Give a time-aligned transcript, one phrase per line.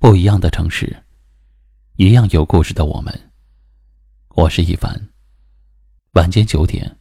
[0.00, 0.96] 不一样的城市，
[1.96, 3.14] 一样有故事的我们。
[4.30, 4.98] 我是一凡。
[6.14, 6.96] 晚间九点，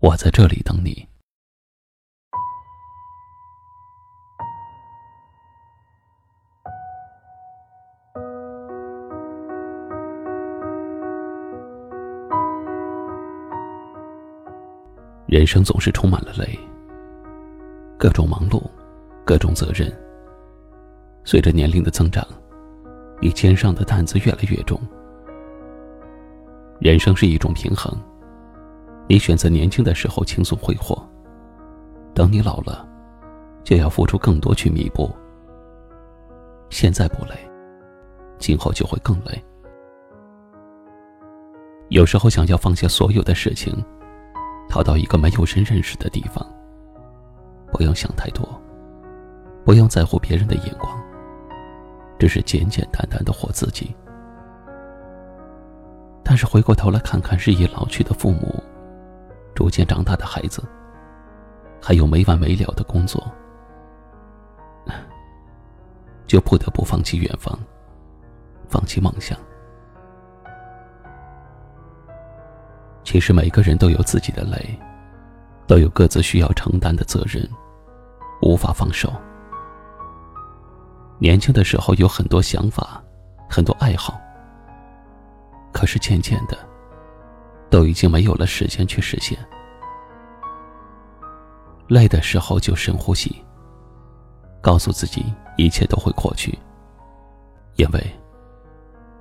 [0.00, 1.08] 我在这里等你。
[15.26, 16.58] 人生总是充满了累，
[17.98, 18.62] 各种忙碌，
[19.24, 20.03] 各种责任。
[21.24, 22.26] 随着年龄的增长，
[23.20, 24.78] 你肩上的担子越来越重。
[26.78, 27.98] 人生是一种平衡，
[29.08, 31.02] 你选择年轻的时候轻松挥霍，
[32.14, 32.86] 等你老了，
[33.62, 35.10] 就要付出更多去弥补。
[36.68, 37.30] 现在不累，
[38.38, 39.42] 今后就会更累。
[41.88, 43.72] 有时候想要放下所有的事情，
[44.68, 46.46] 逃到一个没有人认识的地方，
[47.72, 48.46] 不用想太多，
[49.64, 51.03] 不用在乎别人的眼光。
[52.24, 53.94] 只是简简单单的活自己，
[56.24, 58.64] 但是回过头来看看日益老去的父母，
[59.54, 60.62] 逐渐长大的孩子，
[61.82, 63.22] 还有没完没了的工作，
[66.26, 67.58] 就不得不放弃远方，
[68.70, 69.38] 放弃梦想。
[73.02, 74.80] 其实每个人都有自己的累，
[75.66, 77.46] 都有各自需要承担的责任，
[78.40, 79.12] 无法放手。
[81.18, 83.02] 年轻的时候有很多想法，
[83.48, 84.20] 很多爱好，
[85.72, 86.58] 可是渐渐的，
[87.70, 89.38] 都已经没有了时间去实现。
[91.88, 93.44] 累的时候就深呼吸，
[94.60, 95.24] 告诉自己
[95.56, 96.58] 一切都会过去，
[97.76, 98.02] 因为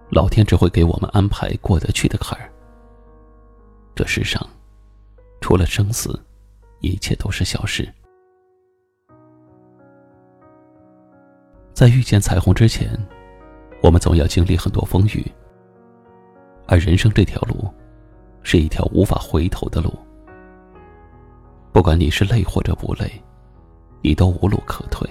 [0.10, 2.50] 老天只会给我们安排过得去的坎儿。
[3.96, 4.42] 这世上，
[5.42, 6.20] 除了生死，
[6.80, 7.88] 一切都是小事。
[11.74, 12.88] 在遇见彩虹之前，
[13.82, 15.26] 我们总要经历很多风雨。
[16.68, 17.68] 而人生这条路，
[18.44, 19.92] 是一条无法回头的路。
[21.72, 23.12] 不管你是累或者不累，
[24.02, 25.10] 你都无路可退。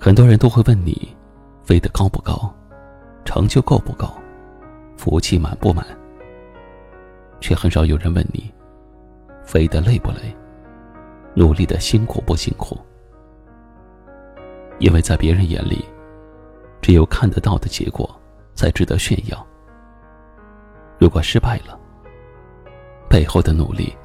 [0.00, 1.14] 很多人都会问你，
[1.62, 2.52] 飞得高不高，
[3.24, 4.12] 成就够不够，
[4.96, 5.86] 福气满不满。
[7.40, 8.52] 却很少有人问你，
[9.44, 10.36] 飞得累不累，
[11.34, 12.76] 努力的辛苦不辛苦。
[14.78, 15.84] 因为在别人眼里，
[16.80, 18.08] 只有看得到的结果
[18.54, 19.46] 才值得炫耀。
[20.98, 21.78] 如果失败了，
[23.08, 23.96] 背后的努力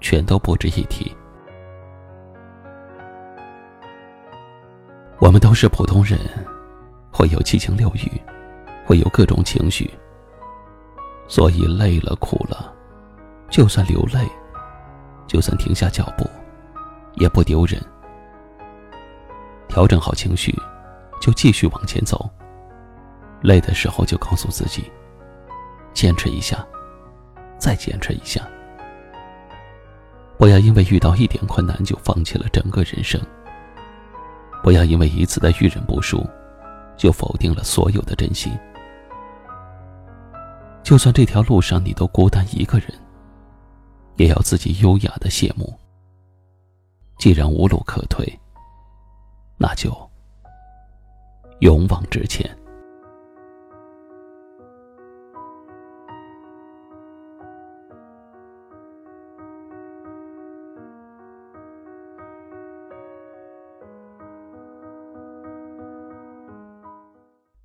[0.00, 1.14] 全都不值一提。
[5.18, 6.18] 我们都是普通人，
[7.10, 8.20] 会有七情六欲，
[8.84, 9.90] 会有各种情绪，
[11.26, 12.74] 所以累了苦了，
[13.48, 14.28] 就算流泪，
[15.26, 16.28] 就算停下脚步，
[17.14, 17.80] 也不丢人。
[19.68, 20.54] 调整好情绪，
[21.20, 22.28] 就继续往前走。
[23.42, 24.90] 累的时候就告诉自己，
[25.92, 26.66] 坚持一下，
[27.58, 28.40] 再坚持一下。
[30.38, 33.20] 不要因为遇到一点困难就放弃了整个人生。
[34.62, 36.26] 不要因为一次的遇人不淑，
[36.96, 38.52] 就否定了所有的真心。
[40.82, 42.88] 就算这条路上你都孤单一个人，
[44.16, 45.72] 也要自己优雅的谢幕。
[47.18, 48.26] 既然无路可退。
[49.58, 49.90] 那就
[51.60, 52.48] 勇往直前。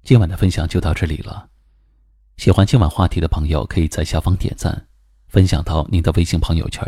[0.03, 1.47] 今晚的分享就到这里了。
[2.35, 4.87] 喜欢今晚话题的朋友，可以在下方点赞，
[5.27, 6.83] 分享到您的微信朋友圈，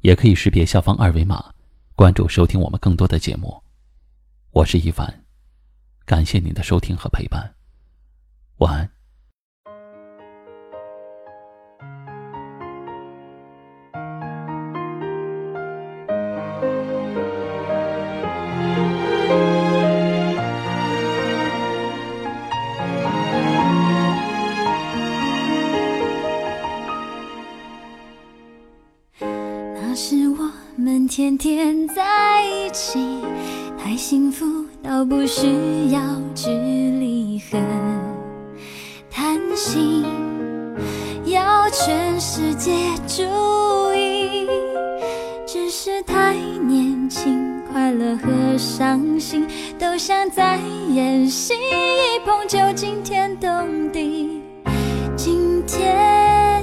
[0.00, 1.52] 也可以识别下方二维码，
[1.94, 3.62] 关注收听我们更多的节目。
[4.52, 5.24] 我是一凡，
[6.04, 7.54] 感谢您的收听和陪伴，
[8.56, 8.99] 晚安。
[29.92, 33.00] 那是我们天天在一起。
[33.76, 34.46] 太幸福
[34.80, 35.48] 到不需
[35.90, 36.00] 要
[36.32, 37.60] 距离很
[39.10, 40.04] 贪心，
[41.24, 42.70] 要全世界
[43.04, 43.24] 注
[43.92, 44.46] 意。
[45.44, 49.44] 只是太年轻，快乐和伤心
[49.76, 50.60] 都像在
[50.94, 54.40] 演戏，一碰就惊天动地。
[55.16, 56.62] 今天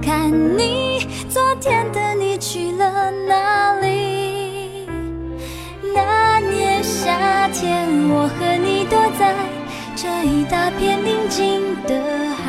[0.00, 2.00] 看你，昨天的
[8.14, 9.34] 我和你躲在
[9.96, 11.98] 这一大片宁静的
[12.36, 12.42] 海，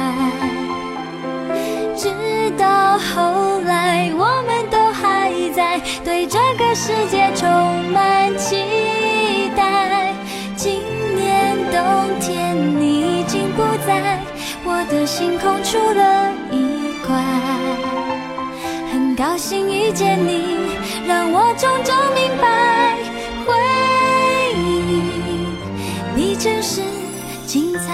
[1.96, 2.10] 直
[2.58, 7.50] 到后来，我们都还在对这个世界充
[7.92, 10.14] 满期待。
[10.58, 10.82] 今
[11.16, 11.80] 年冬
[12.20, 14.20] 天，你已经不在
[14.66, 17.16] 我的星空出了一块，
[18.92, 20.58] 很高兴遇见你，
[21.08, 22.83] 让我终究明白，
[26.44, 26.82] 真实
[27.46, 27.94] 精彩。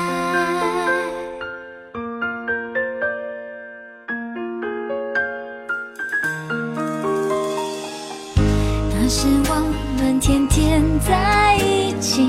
[8.92, 9.54] 那时我
[10.00, 12.28] 们天天在一起，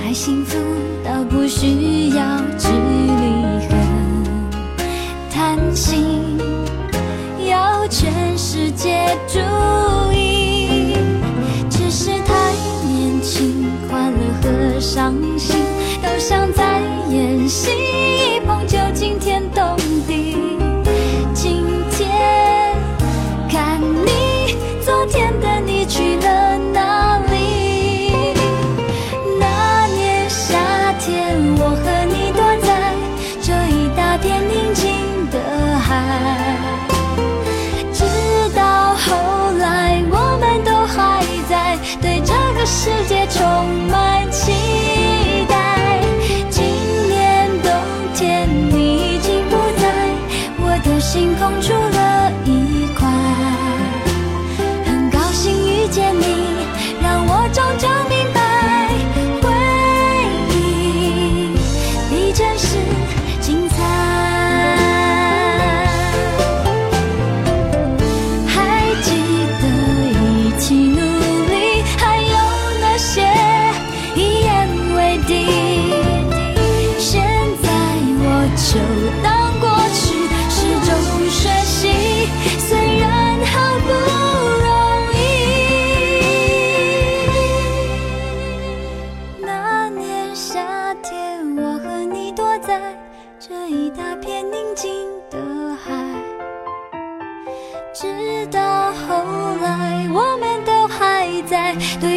[0.00, 0.56] 太幸福
[1.04, 3.74] 到不需要距离和，
[5.28, 6.38] 谈心
[7.48, 9.40] 要全世界注
[17.56, 19.74] 心，一碰就惊天动
[20.06, 20.36] 地。
[21.32, 22.76] 今天
[23.48, 25.45] 看你，昨天的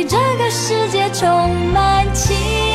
[0.10, 2.69] 这个世界充满奇